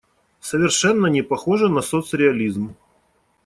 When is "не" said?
1.05-1.21